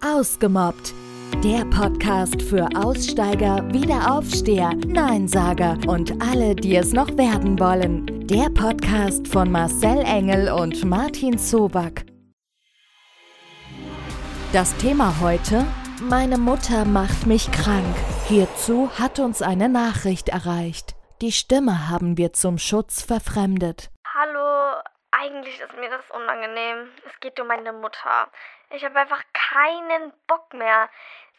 Ausgemobbt. 0.00 0.94
Der 1.42 1.64
Podcast 1.64 2.40
für 2.40 2.68
Aussteiger, 2.74 3.62
Wiederaufsteher, 3.72 4.74
Neinsager 4.86 5.76
und 5.86 6.22
alle, 6.22 6.54
die 6.54 6.76
es 6.76 6.92
noch 6.92 7.16
werden 7.16 7.58
wollen. 7.58 8.26
Der 8.26 8.48
Podcast 8.50 9.26
von 9.26 9.50
Marcel 9.50 9.98
Engel 9.98 10.52
und 10.52 10.84
Martin 10.84 11.36
Zoback. 11.36 12.06
Das 14.52 14.74
Thema 14.76 15.20
heute: 15.20 15.66
Meine 16.08 16.38
Mutter 16.38 16.84
macht 16.84 17.26
mich 17.26 17.50
krank. 17.50 17.96
Hierzu 18.28 18.88
hat 18.98 19.18
uns 19.18 19.42
eine 19.42 19.68
Nachricht 19.68 20.28
erreicht. 20.28 20.94
Die 21.20 21.32
Stimme 21.32 21.88
haben 21.88 22.16
wir 22.16 22.32
zum 22.32 22.58
Schutz 22.58 23.02
verfremdet. 23.02 23.90
Eigentlich 25.38 25.60
ist 25.60 25.72
mir 25.74 25.88
das 25.88 26.10
unangenehm. 26.10 26.92
Es 27.06 27.20
geht 27.20 27.38
um 27.38 27.46
meine 27.46 27.72
Mutter. 27.72 28.28
Ich 28.70 28.84
habe 28.84 28.98
einfach 28.98 29.22
keinen 29.32 30.12
Bock 30.26 30.52
mehr. 30.52 30.90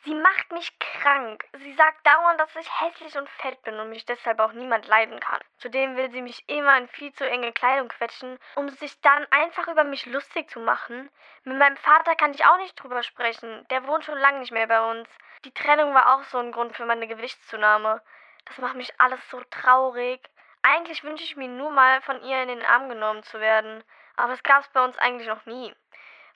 Sie 0.06 0.16
macht 0.16 0.54
mich 0.54 0.80
krank. 0.80 1.44
Sie 1.58 1.74
sagt 1.74 2.08
dauernd, 2.08 2.40
dass 2.40 2.56
ich 2.56 2.80
hässlich 2.80 3.18
und 3.18 3.28
fett 3.28 3.62
bin 3.64 3.78
und 3.78 3.90
mich 3.90 4.06
deshalb 4.06 4.40
auch 4.40 4.54
niemand 4.54 4.88
leiden 4.88 5.20
kann. 5.20 5.42
Zudem 5.58 5.98
will 5.98 6.10
sie 6.12 6.22
mich 6.22 6.48
immer 6.48 6.78
in 6.78 6.88
viel 6.88 7.12
zu 7.12 7.30
enge 7.30 7.52
Kleidung 7.52 7.90
quetschen, 7.90 8.40
um 8.56 8.70
sich 8.70 9.02
dann 9.02 9.28
einfach 9.32 9.68
über 9.68 9.84
mich 9.84 10.06
lustig 10.06 10.50
zu 10.50 10.62
machen. 10.62 11.10
Mit 11.44 11.58
meinem 11.58 11.76
Vater 11.76 12.16
kann 12.16 12.34
ich 12.34 12.46
auch 12.46 12.58
nicht 12.58 12.82
drüber 12.82 13.04
sprechen. 13.04 13.68
Der 13.70 13.86
wohnt 13.86 14.06
schon 14.06 14.18
lange 14.18 14.40
nicht 14.40 14.54
mehr 14.54 14.68
bei 14.68 14.80
uns. 14.80 15.10
Die 15.44 15.54
Trennung 15.54 15.94
war 15.94 16.16
auch 16.16 16.24
so 16.24 16.38
ein 16.38 16.54
Grund 16.54 16.74
für 16.74 16.86
meine 16.86 17.08
Gewichtszunahme. 17.08 18.02
Das 18.46 18.60
macht 18.60 18.76
mich 18.76 18.94
alles 18.98 19.20
so 19.30 19.42
traurig. 19.52 20.22
Eigentlich 20.62 21.04
wünsche 21.06 21.24
ich 21.24 21.38
mir 21.38 21.48
nur 21.48 21.72
mal 21.72 22.02
von 22.02 22.18
ihr 22.22 22.42
in 22.42 22.50
den 22.50 22.62
Arm 22.62 22.90
genommen 22.90 23.24
zu 23.24 23.40
werden. 23.40 23.82
Aber 24.18 24.34
es 24.34 24.44
gab 24.44 24.64
es 24.64 24.70
bei 24.74 24.84
uns 24.84 24.98
eigentlich 24.98 25.28
noch 25.28 25.46
nie. 25.46 25.72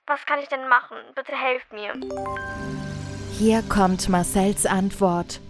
Was 0.06 0.24
kann 0.24 0.38
ich 0.40 0.48
denn 0.48 0.66
machen? 0.68 0.96
Bitte 1.14 1.32
helft 1.32 1.72
mir. 1.72 1.92
Hier 3.32 3.62
kommt 3.68 4.08
Marcells 4.08 4.64
Antwort. 4.64 5.40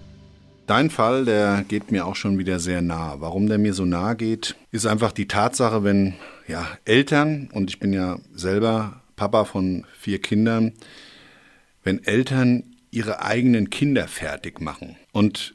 Dein 0.67 0.91
Fall, 0.91 1.25
der 1.25 1.65
geht 1.69 1.93
mir 1.93 2.07
auch 2.07 2.17
schon 2.17 2.39
wieder 2.39 2.59
sehr 2.59 2.81
nah. 2.81 3.17
Warum 3.19 3.49
der 3.49 3.59
mir 3.59 3.75
so 3.75 3.85
nah 3.85 4.15
geht, 4.15 4.57
ist 4.73 4.87
einfach 4.87 5.13
die 5.13 5.29
Tatsache, 5.29 5.85
wenn 5.85 6.15
ja, 6.49 6.67
Eltern, 6.85 7.51
und 7.53 7.71
ich 7.71 7.79
bin 7.79 7.93
ja 7.93 8.17
selber 8.33 9.03
Papa 9.15 9.45
von 9.45 9.87
vier 9.99 10.21
Kindern, 10.21 10.73
wenn 11.85 12.03
Eltern 12.03 12.75
ihre 12.91 13.23
eigenen 13.23 13.71
Kinder 13.71 14.09
fertig 14.09 14.61
machen. 14.61 14.97
Und 15.13 15.54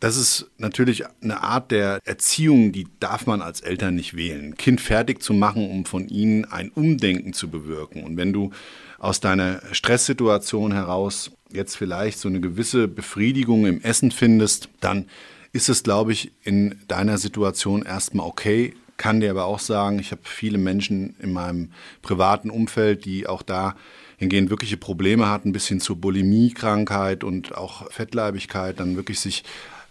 das 0.00 0.16
ist 0.16 0.50
natürlich 0.56 1.04
eine 1.22 1.42
Art 1.42 1.70
der 1.70 2.00
Erziehung, 2.04 2.72
die 2.72 2.88
darf 3.00 3.26
man 3.26 3.42
als 3.42 3.60
Eltern 3.60 3.94
nicht 3.94 4.16
wählen. 4.16 4.56
Kind 4.56 4.80
fertig 4.80 5.22
zu 5.22 5.34
machen, 5.34 5.70
um 5.70 5.84
von 5.84 6.08
ihnen 6.08 6.46
ein 6.46 6.70
Umdenken 6.70 7.34
zu 7.34 7.50
bewirken. 7.50 8.02
Und 8.02 8.16
wenn 8.16 8.32
du 8.32 8.50
aus 8.98 9.20
deiner 9.20 9.60
Stresssituation 9.72 10.72
heraus 10.72 11.32
jetzt 11.52 11.76
vielleicht 11.76 12.18
so 12.18 12.28
eine 12.28 12.40
gewisse 12.40 12.88
Befriedigung 12.88 13.66
im 13.66 13.82
Essen 13.82 14.10
findest, 14.10 14.70
dann 14.80 15.06
ist 15.52 15.68
es, 15.68 15.82
glaube 15.82 16.12
ich, 16.12 16.32
in 16.42 16.80
deiner 16.88 17.18
Situation 17.18 17.82
erstmal 17.82 18.26
okay. 18.26 18.74
Kann 18.96 19.20
dir 19.20 19.30
aber 19.30 19.44
auch 19.44 19.58
sagen, 19.58 19.98
ich 19.98 20.12
habe 20.12 20.22
viele 20.24 20.58
Menschen 20.58 21.14
in 21.20 21.32
meinem 21.32 21.72
privaten 22.00 22.50
Umfeld, 22.50 23.04
die 23.04 23.26
auch 23.26 23.42
da 23.42 23.76
hingehend 24.16 24.50
wirkliche 24.50 24.76
Probleme 24.76 25.28
hatten, 25.28 25.52
bis 25.52 25.66
hin 25.66 25.80
zur 25.80 25.96
Bulimie-Krankheit 25.96 27.24
und 27.24 27.54
auch 27.54 27.90
Fettleibigkeit, 27.90 28.78
dann 28.78 28.96
wirklich 28.96 29.18
sich 29.18 29.44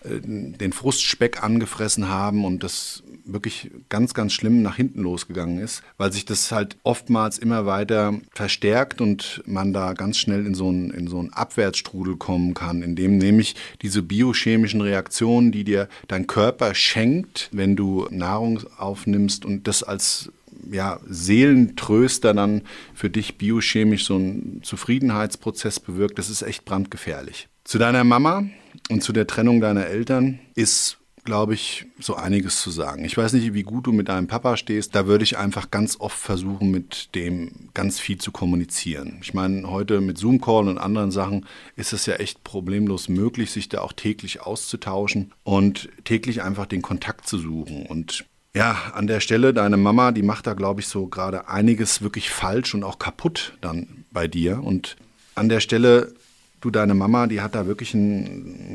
den 0.03 0.71
Frustspeck 0.71 1.43
angefressen 1.43 2.07
haben 2.07 2.45
und 2.45 2.63
das 2.63 3.03
wirklich 3.25 3.69
ganz, 3.89 4.13
ganz 4.13 4.33
schlimm 4.33 4.61
nach 4.61 4.75
hinten 4.75 5.01
losgegangen 5.01 5.59
ist, 5.59 5.83
weil 5.97 6.11
sich 6.11 6.25
das 6.25 6.51
halt 6.51 6.77
oftmals 6.83 7.37
immer 7.37 7.65
weiter 7.65 8.19
verstärkt 8.31 9.01
und 9.01 9.43
man 9.45 9.73
da 9.73 9.93
ganz 9.93 10.17
schnell 10.17 10.45
in 10.45 10.55
so 10.55 10.69
einen, 10.69 10.91
in 10.91 11.07
so 11.07 11.19
einen 11.19 11.33
Abwärtsstrudel 11.33 12.15
kommen 12.15 12.53
kann, 12.53 12.81
in 12.81 12.95
dem 12.95 13.17
nämlich 13.17 13.55
diese 13.81 14.01
biochemischen 14.01 14.81
Reaktionen, 14.81 15.51
die 15.51 15.65
dir 15.65 15.89
dein 16.07 16.27
Körper 16.27 16.73
schenkt, 16.75 17.49
wenn 17.51 17.75
du 17.75 18.07
Nahrung 18.09 18.61
aufnimmst 18.77 19.45
und 19.45 19.67
das 19.67 19.83
als 19.83 20.31
ja, 20.71 20.99
Seelentröster 21.07 22.33
dann 22.33 22.61
für 22.93 23.09
dich 23.09 23.37
biochemisch 23.37 24.05
so 24.05 24.15
einen 24.15 24.61
Zufriedenheitsprozess 24.63 25.79
bewirkt, 25.79 26.19
das 26.19 26.29
ist 26.29 26.41
echt 26.41 26.65
brandgefährlich. 26.65 27.47
Zu 27.63 27.77
deiner 27.77 28.03
Mama 28.03 28.45
und 28.89 29.03
zu 29.03 29.13
der 29.13 29.27
Trennung 29.27 29.61
deiner 29.61 29.85
Eltern 29.85 30.39
ist 30.55 30.99
glaube 31.29 31.53
ich, 31.53 31.85
so 31.99 32.15
einiges 32.15 32.59
zu 32.59 32.71
sagen. 32.71 33.05
Ich 33.05 33.15
weiß 33.15 33.33
nicht, 33.33 33.53
wie 33.53 33.61
gut 33.61 33.85
du 33.85 33.91
mit 33.91 34.09
deinem 34.09 34.25
Papa 34.25 34.57
stehst. 34.57 34.95
Da 34.95 35.05
würde 35.05 35.23
ich 35.23 35.37
einfach 35.37 35.69
ganz 35.69 35.99
oft 35.99 36.17
versuchen, 36.17 36.71
mit 36.71 37.13
dem 37.13 37.69
ganz 37.75 37.99
viel 37.99 38.17
zu 38.17 38.31
kommunizieren. 38.31 39.19
Ich 39.21 39.35
meine, 39.35 39.69
heute 39.69 40.01
mit 40.01 40.17
Zoom-Call 40.17 40.67
und 40.67 40.77
anderen 40.77 41.11
Sachen 41.11 41.45
ist 41.75 41.93
es 41.93 42.07
ja 42.07 42.15
echt 42.15 42.43
problemlos 42.43 43.09
möglich, 43.09 43.51
sich 43.51 43.69
da 43.69 43.81
auch 43.81 43.93
täglich 43.93 44.41
auszutauschen 44.41 45.31
und 45.43 45.89
täglich 46.03 46.41
einfach 46.41 46.65
den 46.65 46.81
Kontakt 46.81 47.27
zu 47.27 47.37
suchen. 47.37 47.85
Und 47.85 48.25
ja, 48.55 48.75
an 48.95 49.05
der 49.05 49.19
Stelle, 49.19 49.53
deine 49.53 49.77
Mama, 49.77 50.11
die 50.11 50.23
macht 50.23 50.47
da, 50.47 50.53
glaube 50.53 50.81
ich, 50.81 50.87
so 50.87 51.05
gerade 51.07 51.47
einiges 51.47 52.01
wirklich 52.01 52.31
falsch 52.31 52.73
und 52.73 52.83
auch 52.83 52.97
kaputt 52.97 53.53
dann 53.61 54.05
bei 54.11 54.27
dir. 54.27 54.63
Und 54.63 54.95
an 55.35 55.49
der 55.49 55.59
Stelle 55.59 56.13
Du, 56.61 56.69
deine 56.69 56.93
Mama, 56.93 57.27
die 57.27 57.39
hat 57.39 57.55
da 57.55 57.67
wirklich, 57.67 57.95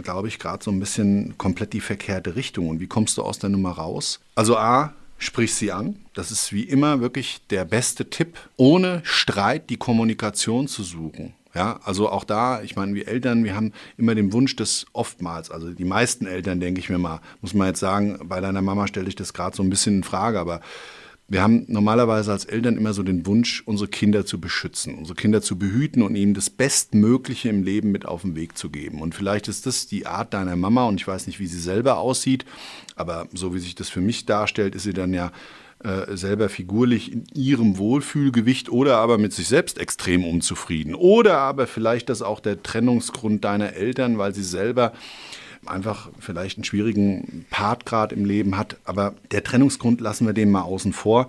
glaube 0.03 0.29
ich, 0.29 0.39
gerade 0.39 0.65
so 0.65 0.71
ein 0.71 0.81
bisschen 0.81 1.37
komplett 1.37 1.75
die 1.75 1.81
verkehrte 1.81 2.35
Richtung. 2.35 2.69
Und 2.69 2.81
wie 2.81 2.87
kommst 2.87 3.19
du 3.19 3.23
aus 3.23 3.39
der 3.39 3.51
Nummer 3.51 3.73
raus? 3.73 4.21
Also 4.35 4.57
A, 4.57 4.95
sprich 5.19 5.55
sie 5.55 5.71
an. 5.71 5.97
Das 6.15 6.31
ist 6.31 6.53
wie 6.53 6.63
immer 6.63 7.01
wirklich 7.01 7.41
der 7.51 7.67
beste 7.67 8.09
Tipp, 8.09 8.39
ohne 8.57 9.03
Streit 9.05 9.69
die 9.69 9.77
Kommunikation 9.77 10.67
zu 10.67 10.83
suchen. 10.83 11.35
Ja, 11.55 11.79
also 11.85 12.09
auch 12.09 12.25
da, 12.25 12.63
ich 12.63 12.75
meine, 12.75 12.95
wir 12.95 13.07
Eltern, 13.07 13.45
wir 13.45 13.55
haben 13.55 13.73
immer 13.97 14.17
den 14.17 14.33
Wunsch, 14.33 14.57
dass 14.57 14.87
oftmals, 14.93 15.51
also 15.51 15.71
die 15.71 15.85
meisten 15.85 16.27
Eltern, 16.27 16.59
denke 16.59 16.81
ich 16.81 16.89
mir 16.89 16.99
mal, 16.99 17.21
muss 17.43 17.55
man 17.55 17.69
jetzt 17.69 17.79
sagen, 17.79 18.19
bei 18.25 18.41
deiner 18.41 18.61
Mama 18.61 18.89
stelle 18.89 19.09
ich 19.09 19.15
das 19.15 19.33
gerade 19.35 19.57
so 19.57 19.63
ein 19.63 19.71
bisschen 19.71 19.99
in 19.99 20.05
Frage, 20.05 20.41
aber 20.41 20.61
wir 21.27 21.43
haben 21.43 21.65
normalerweise 21.69 22.33
als 22.33 22.45
Eltern 22.45 22.77
immer 22.77 22.93
so 22.93 23.03
den 23.03 23.27
Wunsch, 23.27 23.63
unsere 23.65 23.89
Kinder 23.89 24.27
zu 24.27 24.41
beschützen, 24.41 24.95
unsere 24.95 25.17
Kinder 25.17 25.41
zu 25.41 25.59
behüten 25.59 26.03
und 26.03 26.17
ihnen 26.17 26.35
das 26.35 26.51
Bestmögliche 26.51 27.49
im 27.49 27.63
Leben 27.63 27.93
mit 27.93 28.05
auf 28.05 28.23
den 28.23 28.37
Weg 28.37 28.59
zu 28.59 28.69
geben. 28.69 29.01
Und 29.01 29.15
vielleicht 29.15 29.49
ist 29.49 29.65
das 29.65 29.87
die 29.87 30.07
Art 30.07 30.35
deiner 30.35 30.57
Mama 30.57 30.85
und 30.85 31.01
ich 31.01 31.09
weiß 31.09 31.27
nicht, 31.27 31.41
wie 31.41 31.47
sie 31.47 31.61
selber 31.61 31.97
aussieht, 31.97 32.45
aber 32.95 33.27
so 33.33 33.55
wie 33.55 33.59
sich 33.59 33.75
das 33.75 33.89
für 33.89 34.03
mich 34.03 34.27
darstellt, 34.27 34.75
ist 34.75 34.83
sie 34.83 34.93
dann 34.93 35.15
ja 35.15 35.33
äh, 35.83 36.17
selber 36.17 36.51
figurlich 36.51 37.11
in 37.11 37.25
ihrem 37.35 37.79
Wohlfühlgewicht 37.79 38.71
oder 38.71 38.99
aber 38.99 39.17
mit 39.17 39.33
sich 39.33 39.49
selbst 39.49 39.79
extrem 39.79 40.25
unzufrieden. 40.25 40.95
Oder 40.95 41.39
aber 41.39 41.67
vielleicht 41.67 42.11
das 42.11 42.21
auch 42.21 42.41
der 42.41 42.63
Trennungsgrund 42.63 43.45
deiner 43.45 43.73
Eltern, 43.73 44.19
weil 44.19 44.35
sie 44.35 44.45
selber 44.45 44.93
einfach 45.69 46.11
vielleicht 46.19 46.59
einen 46.59 46.65
schwierigen 46.65 47.47
Part 47.51 47.87
gerade 47.87 48.15
im 48.15 48.25
Leben 48.25 48.57
hat. 48.57 48.77
Aber 48.85 49.15
der 49.31 49.45
Trennungsgrund 49.45 50.01
lassen 50.01 50.27
wir 50.27 50.33
den 50.33 50.51
mal 50.51 50.63
außen 50.63 50.93
vor. 50.93 51.29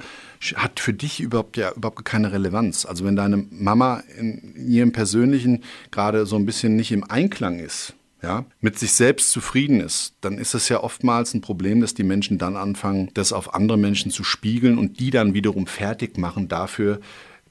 Hat 0.55 0.79
für 0.79 0.93
dich 0.93 1.19
überhaupt 1.19 1.57
ja 1.57 1.71
überhaupt 1.71 2.05
keine 2.05 2.31
Relevanz. 2.31 2.85
Also 2.85 3.05
wenn 3.05 3.15
deine 3.15 3.45
Mama 3.49 4.03
in 4.17 4.55
ihrem 4.67 4.91
Persönlichen 4.91 5.63
gerade 5.91 6.25
so 6.25 6.35
ein 6.35 6.45
bisschen 6.45 6.75
nicht 6.75 6.91
im 6.91 7.03
Einklang 7.03 7.59
ist, 7.59 7.93
ja, 8.21 8.45
mit 8.59 8.79
sich 8.79 8.93
selbst 8.93 9.31
zufrieden 9.31 9.79
ist, 9.81 10.13
dann 10.21 10.39
ist 10.39 10.55
es 10.55 10.67
ja 10.69 10.81
oftmals 10.81 11.33
ein 11.33 11.41
Problem, 11.41 11.81
dass 11.81 11.93
die 11.93 12.03
Menschen 12.03 12.37
dann 12.37 12.55
anfangen, 12.55 13.11
das 13.13 13.31
auf 13.31 13.53
andere 13.53 13.77
Menschen 13.77 14.09
zu 14.09 14.23
spiegeln 14.23 14.79
und 14.79 14.99
die 14.99 15.11
dann 15.11 15.33
wiederum 15.33 15.67
fertig 15.67 16.17
machen 16.17 16.47
dafür, 16.47 16.99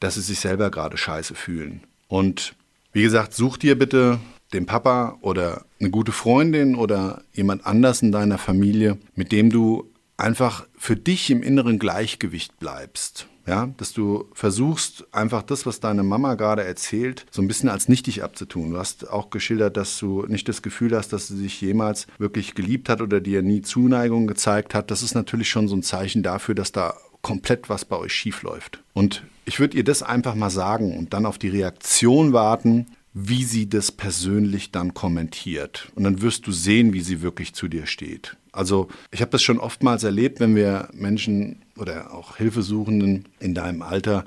dass 0.01 0.17
sie 0.17 0.23
sich 0.23 0.41
selber 0.41 0.71
gerade 0.71 0.97
scheiße 0.97 1.35
fühlen. 1.35 1.83
Und 2.09 2.55
wie 2.93 3.03
gesagt, 3.03 3.35
such 3.35 3.57
dir 3.57 3.79
bitte 3.79 4.19
den 4.55 4.67
Papa 4.67 5.19
oder 5.21 5.65
eine 5.81 5.91
gute 5.91 6.13
Freundin 6.13 6.77
oder 6.77 7.23
jemand 7.33 7.67
anders 7.67 8.03
in 8.03 8.13
deiner 8.13 8.39
Familie, 8.39 8.99
mit 9.15 9.33
dem 9.33 9.51
du 9.51 9.91
einfach 10.17 10.67
für 10.79 10.97
dich 10.97 11.31
im 11.31 11.43
inneren 11.43 11.79
Gleichgewicht 11.79 12.59
bleibst. 12.59 13.27
Ja, 13.47 13.69
dass 13.77 13.93
du 13.93 14.25
versuchst, 14.33 15.05
einfach 15.13 15.43
das, 15.43 15.67
was 15.67 15.79
deine 15.79 16.03
Mama 16.03 16.35
gerade 16.35 16.65
erzählt, 16.65 17.27
so 17.31 17.43
ein 17.43 17.49
bisschen 17.49 17.69
als 17.69 17.91
nichtig 17.91 18.23
abzutun. 18.23 18.71
Du 18.71 18.79
hast 18.79 19.11
auch 19.11 19.29
geschildert, 19.29 19.77
dass 19.77 19.99
du 19.99 20.25
nicht 20.27 20.49
das 20.49 20.63
Gefühl 20.63 20.97
hast, 20.97 21.13
dass 21.13 21.29
sie 21.29 21.37
sich 21.37 21.61
jemals 21.61 22.07
wirklich 22.17 22.55
geliebt 22.55 22.89
hat 22.89 23.03
oder 23.03 23.21
dir 23.21 23.43
nie 23.43 23.61
Zuneigung 23.61 24.27
gezeigt 24.27 24.75
hat. 24.75 24.91
Das 24.91 25.03
ist 25.03 25.15
natürlich 25.15 25.51
schon 25.51 25.69
so 25.69 25.77
ein 25.77 25.83
Zeichen 25.83 26.23
dafür, 26.23 26.55
dass 26.55 26.73
da 26.73 26.95
komplett 27.21 27.69
was 27.69 27.85
bei 27.85 27.99
euch 27.99 28.15
schief 28.15 28.43
läuft. 28.43 28.83
Und 28.95 29.25
ich 29.45 29.61
würde 29.61 29.77
ihr 29.77 29.85
das 29.85 30.03
einfach 30.03 30.35
mal 30.35 30.51
sagen 30.51 30.97
und 30.97 31.13
dann 31.13 31.27
auf 31.27 31.37
die 31.37 31.49
Reaktion 31.49 32.33
warten, 32.33 32.87
wie 33.15 33.45
sie 33.45 33.69
das 33.69 33.93
persönlich 33.93 34.73
dann 34.73 34.93
kommentiert. 34.93 35.89
Und 35.95 36.03
dann 36.03 36.21
wirst 36.21 36.47
du 36.49 36.53
sehen, 36.53 36.93
wie 36.93 37.01
sie 37.01 37.23
wirklich 37.23 37.55
zu 37.55 37.69
dir 37.69 37.87
steht. 37.87 38.37
Also 38.51 38.89
ich 39.13 39.21
habe 39.21 39.31
das 39.31 39.43
schon 39.43 39.61
oftmals 39.61 40.03
erlebt, 40.03 40.41
wenn 40.41 40.57
wir 40.57 40.89
Menschen 40.93 41.63
oder 41.77 42.13
auch 42.13 42.37
Hilfesuchenden 42.37 43.29
in 43.39 43.55
deinem 43.55 43.83
Alter 43.83 44.25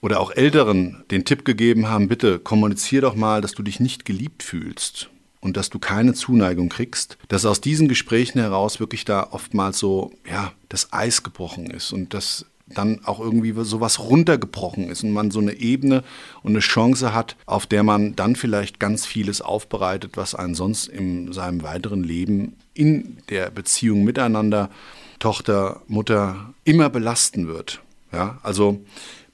oder 0.00 0.20
auch 0.20 0.30
Älteren 0.30 1.04
den 1.10 1.26
Tipp 1.26 1.44
gegeben 1.44 1.88
haben, 1.88 2.08
bitte 2.08 2.38
kommunizier 2.38 3.02
doch 3.02 3.14
mal, 3.14 3.42
dass 3.42 3.52
du 3.52 3.62
dich 3.62 3.78
nicht 3.78 4.06
geliebt 4.06 4.42
fühlst 4.42 5.10
und 5.40 5.58
dass 5.58 5.68
du 5.68 5.78
keine 5.78 6.14
Zuneigung 6.14 6.70
kriegst, 6.70 7.18
dass 7.28 7.44
aus 7.44 7.60
diesen 7.60 7.88
Gesprächen 7.88 8.38
heraus 8.40 8.80
wirklich 8.80 9.04
da 9.04 9.28
oftmals 9.30 9.78
so, 9.78 10.12
ja, 10.28 10.52
das 10.70 10.92
Eis 10.94 11.22
gebrochen 11.22 11.66
ist 11.66 11.92
und 11.92 12.14
dass 12.14 12.46
dann 12.66 13.00
auch 13.04 13.20
irgendwie 13.20 13.52
sowas 13.64 14.00
runtergebrochen 14.00 14.88
ist 14.88 15.04
und 15.04 15.12
man 15.12 15.30
so 15.30 15.38
eine 15.38 15.54
Ebene 15.54 16.02
und 16.42 16.52
eine 16.52 16.60
Chance 16.60 17.12
hat, 17.12 17.36
auf 17.46 17.66
der 17.66 17.82
man 17.82 18.16
dann 18.16 18.36
vielleicht 18.36 18.80
ganz 18.80 19.04
vieles 19.04 19.42
aufbereitet, 19.42 20.16
was 20.16 20.34
einen 20.34 20.54
sonst 20.54 20.88
in 20.88 21.32
seinem 21.32 21.62
weiteren 21.62 22.02
Leben 22.02 22.56
in 22.72 23.18
der 23.28 23.50
Beziehung 23.50 24.04
miteinander, 24.04 24.70
Tochter, 25.18 25.82
Mutter, 25.88 26.54
immer 26.64 26.88
belasten 26.88 27.46
wird. 27.48 27.82
Ja, 28.12 28.38
also 28.42 28.80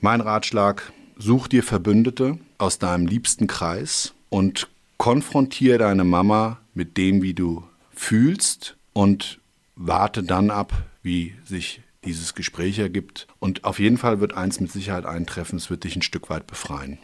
mein 0.01 0.21
Ratschlag, 0.21 0.93
such 1.17 1.49
dir 1.49 1.63
Verbündete 1.63 2.39
aus 2.59 2.79
deinem 2.79 3.07
liebsten 3.07 3.47
Kreis 3.47 4.15
und 4.29 4.69
konfrontiere 4.97 5.79
deine 5.79 6.05
Mama 6.05 6.59
mit 6.75 6.97
dem, 6.97 7.23
wie 7.23 7.35
du 7.35 7.63
fühlst 7.91 8.77
und 8.93 9.41
warte 9.77 10.23
dann 10.23 10.51
ab, 10.51 10.73
wie 11.03 11.35
sich 11.45 11.83
dieses 12.05 12.35
Gespräch 12.35 12.79
ergibt. 12.79 13.27
Und 13.39 13.65
auf 13.65 13.79
jeden 13.79 13.99
Fall 13.99 14.21
wird 14.21 14.35
eins 14.35 14.61
mit 14.61 14.73
Sicherheit 14.73 15.07
eintreffen, 15.07 15.59
es 15.59 15.71
wird 15.71 15.85
dich 15.85 15.97
ein 15.97 16.03
Stück 16.03 16.31
weit 16.31 16.47
befreien. 16.47 16.99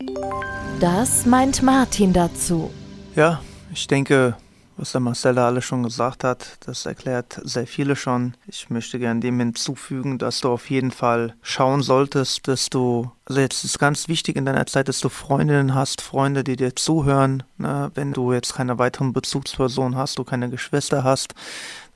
Das 0.80 1.26
meint 1.26 1.62
Martin 1.62 2.12
dazu. 2.12 2.70
Ja, 3.14 3.40
ich 3.72 3.86
denke, 3.86 4.36
was 4.76 4.92
der 4.92 5.00
Marcella 5.00 5.46
alles 5.46 5.64
schon 5.64 5.82
gesagt 5.82 6.22
hat, 6.22 6.58
das 6.66 6.84
erklärt 6.84 7.40
sehr 7.44 7.66
viele 7.66 7.96
schon. 7.96 8.34
Ich 8.46 8.68
möchte 8.68 8.98
gerne 8.98 9.20
dem 9.20 9.38
hinzufügen, 9.38 10.18
dass 10.18 10.40
du 10.40 10.50
auf 10.50 10.68
jeden 10.68 10.90
Fall 10.90 11.34
schauen 11.40 11.82
solltest, 11.82 12.46
dass 12.46 12.68
du, 12.68 13.10
also 13.28 13.40
jetzt 13.40 13.64
ist 13.64 13.80
ganz 13.80 14.06
wichtig 14.06 14.36
in 14.36 14.44
deiner 14.44 14.66
Zeit, 14.66 14.86
dass 14.86 15.00
du 15.00 15.08
Freundinnen 15.08 15.74
hast, 15.74 16.00
Freunde, 16.00 16.44
die 16.44 16.54
dir 16.54 16.76
zuhören. 16.76 17.42
Ne? 17.58 17.90
Wenn 17.94 18.12
du 18.12 18.32
jetzt 18.32 18.54
keine 18.54 18.78
weiteren 18.78 19.12
Bezugspersonen 19.12 19.98
hast, 19.98 20.18
du 20.18 20.24
keine 20.24 20.48
Geschwister 20.48 21.02
hast, 21.02 21.34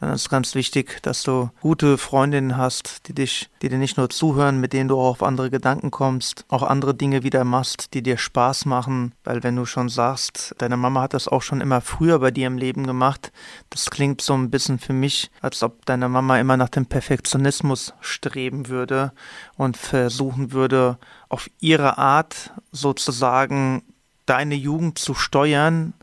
dann 0.01 0.13
ist 0.13 0.31
ganz 0.31 0.55
wichtig, 0.55 1.01
dass 1.03 1.23
du 1.23 1.51
gute 1.61 1.99
Freundinnen 1.99 2.57
hast, 2.57 3.07
die 3.07 3.15
dich, 3.15 3.51
die 3.61 3.69
dir 3.69 3.79
nicht 3.79 3.99
nur 3.99 4.09
zuhören, 4.09 4.59
mit 4.59 4.73
denen 4.73 4.89
du 4.89 4.99
auch 4.99 5.11
auf 5.11 5.23
andere 5.23 5.51
Gedanken 5.51 5.91
kommst, 5.91 6.47
auch 6.49 6.63
andere 6.63 6.95
Dinge 6.95 7.23
wieder 7.23 7.45
machst, 7.45 7.93
die 7.95 8.03
dir 8.03 8.17
Spaß 8.17 8.65
machen. 8.65 9.13
Weil 9.23 9.43
wenn 9.43 9.57
du 9.57 9.67
schon 9.67 9.91
sagst, 9.91 10.55
deine 10.59 10.79
Mama 10.79 11.03
hat 11.03 11.15
das 11.15 11.29
auch 11.29 11.43
schon 11.43 11.61
immer 11.61 11.83
früher 11.83 12.19
bei 12.19 12.31
dir 12.31 12.47
im 12.47 12.57
Leben 12.57 12.87
gemacht, 12.87 13.31
das 13.69 13.91
klingt 13.91 14.23
so 14.23 14.33
ein 14.33 14.51
bisschen 14.51 14.79
für 14.79 14.95
mich, 14.95 15.31
als 15.43 15.63
ob 15.63 15.85
deine 15.85 16.09
Mama 16.09 16.41
immer 16.41 16.57
nach 16.57 16.71
dem 16.71 16.87
Perfektionismus 16.87 17.93
streben 18.01 18.69
würde 18.69 19.13
und 19.57 19.77
versuchen 19.77 20.53
würde, 20.53 20.99
auf 21.31 21.49
ihre 21.61 21.97
Art 21.97 22.53
sozusagen 22.73 23.83
deine 24.27 24.55
Jugend 24.55 24.99
zu 24.99 25.15
steuern 25.15 25.95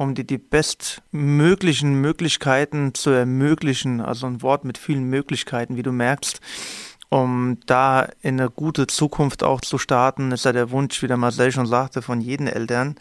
um 0.00 0.14
dir 0.14 0.24
die 0.24 0.38
bestmöglichen 0.38 2.00
Möglichkeiten 2.00 2.94
zu 2.94 3.10
ermöglichen, 3.10 4.00
also 4.00 4.26
ein 4.26 4.40
Wort 4.40 4.64
mit 4.64 4.78
vielen 4.78 5.04
Möglichkeiten, 5.04 5.76
wie 5.76 5.82
du 5.82 5.92
merkst, 5.92 6.40
um 7.10 7.58
da 7.66 8.08
in 8.22 8.40
eine 8.40 8.48
gute 8.48 8.86
Zukunft 8.86 9.42
auch 9.42 9.60
zu 9.60 9.76
starten, 9.76 10.32
ist 10.32 10.46
ja 10.46 10.52
der 10.52 10.70
Wunsch, 10.70 11.02
wie 11.02 11.06
der 11.06 11.18
Marcel 11.18 11.52
schon 11.52 11.66
sagte, 11.66 12.00
von 12.00 12.22
jeden 12.22 12.46
Eltern. 12.46 12.94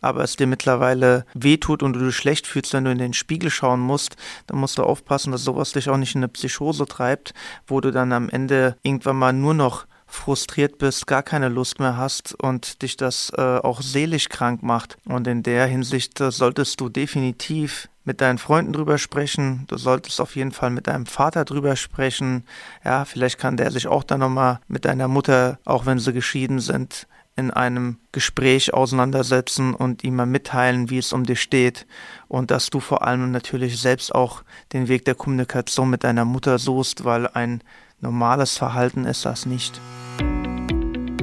Aber 0.00 0.24
es 0.24 0.36
dir 0.36 0.46
mittlerweile 0.46 1.26
wehtut 1.34 1.82
und 1.82 1.92
du 1.92 2.06
dich 2.06 2.16
schlecht 2.16 2.46
fühlst, 2.46 2.72
wenn 2.72 2.84
du 2.84 2.90
in 2.90 2.98
den 2.98 3.12
Spiegel 3.12 3.50
schauen 3.50 3.80
musst, 3.80 4.16
dann 4.46 4.58
musst 4.58 4.78
du 4.78 4.82
aufpassen, 4.82 5.32
dass 5.32 5.44
sowas 5.44 5.72
dich 5.72 5.90
auch 5.90 5.98
nicht 5.98 6.14
in 6.14 6.20
eine 6.20 6.28
Psychose 6.28 6.86
treibt, 6.86 7.34
wo 7.66 7.82
du 7.82 7.90
dann 7.90 8.14
am 8.14 8.30
Ende 8.30 8.78
irgendwann 8.82 9.16
mal 9.16 9.34
nur 9.34 9.52
noch 9.52 9.84
frustriert 10.06 10.78
bist, 10.78 11.06
gar 11.06 11.22
keine 11.22 11.48
Lust 11.48 11.80
mehr 11.80 11.96
hast 11.96 12.34
und 12.34 12.82
dich 12.82 12.96
das 12.96 13.32
äh, 13.36 13.40
auch 13.40 13.82
seelisch 13.82 14.28
krank 14.28 14.62
macht. 14.62 14.98
Und 15.04 15.26
in 15.26 15.42
der 15.42 15.66
Hinsicht 15.66 16.20
äh, 16.20 16.30
solltest 16.30 16.80
du 16.80 16.88
definitiv 16.88 17.88
mit 18.04 18.20
deinen 18.20 18.38
Freunden 18.38 18.72
drüber 18.72 18.98
sprechen. 18.98 19.64
Du 19.66 19.76
solltest 19.76 20.20
auf 20.20 20.36
jeden 20.36 20.52
Fall 20.52 20.70
mit 20.70 20.86
deinem 20.86 21.06
Vater 21.06 21.44
drüber 21.44 21.74
sprechen. 21.74 22.44
Ja, 22.84 23.04
vielleicht 23.04 23.38
kann 23.38 23.56
der 23.56 23.72
sich 23.72 23.88
auch 23.88 24.04
dann 24.04 24.20
nochmal 24.20 24.60
mit 24.68 24.84
deiner 24.84 25.08
Mutter, 25.08 25.58
auch 25.64 25.86
wenn 25.86 25.98
sie 25.98 26.12
geschieden 26.12 26.60
sind, 26.60 27.08
in 27.34 27.50
einem 27.50 27.98
Gespräch 28.12 28.72
auseinandersetzen 28.72 29.74
und 29.74 30.04
ihm 30.04 30.16
mal 30.16 30.24
mitteilen, 30.24 30.88
wie 30.88 30.98
es 30.98 31.12
um 31.12 31.24
dich 31.24 31.42
steht 31.42 31.86
und 32.28 32.50
dass 32.50 32.70
du 32.70 32.80
vor 32.80 33.06
allem 33.06 33.30
natürlich 33.30 33.78
selbst 33.78 34.14
auch 34.14 34.42
den 34.72 34.88
Weg 34.88 35.04
der 35.04 35.14
Kommunikation 35.14 35.90
mit 35.90 36.02
deiner 36.02 36.24
Mutter 36.24 36.58
suchst, 36.58 37.04
weil 37.04 37.26
ein 37.26 37.62
normales 38.00 38.56
Verhalten 38.56 39.04
ist 39.04 39.24
das 39.24 39.46
nicht. 39.46 39.80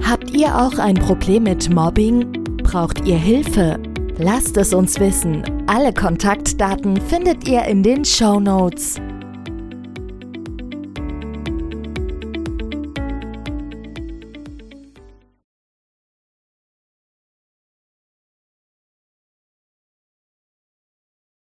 Habt 0.04 0.32
ihr 0.32 0.56
auch 0.56 0.78
ein 0.78 0.96
Problem 0.96 1.44
mit 1.44 1.74
Mobbing? 1.74 2.32
Braucht 2.64 3.06
ihr 3.06 3.18
Hilfe? 3.18 3.80
Lasst 4.18 4.58
es 4.58 4.74
uns 4.74 5.00
wissen. 5.00 5.44
Alle 5.68 5.94
Kontaktdaten 5.94 7.00
findet 7.02 7.48
ihr 7.48 7.64
in 7.66 7.84
den 7.84 8.06
Show 8.06 8.40
Notes. 8.40 9.00